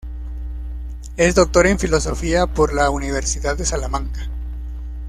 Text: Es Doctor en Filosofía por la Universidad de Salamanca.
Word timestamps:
Es 1.15 1.35
Doctor 1.35 1.67
en 1.67 1.77
Filosofía 1.77 2.47
por 2.47 2.73
la 2.73 2.89
Universidad 2.89 3.55
de 3.55 3.67
Salamanca. 3.67 4.31